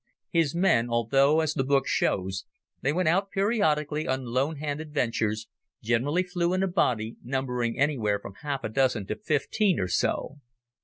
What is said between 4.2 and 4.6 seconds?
lone